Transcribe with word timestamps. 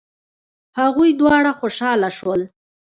هغوی 0.79 1.09
دواړه 1.19 1.51
خوشحاله 1.59 2.09
شول. 2.17 2.41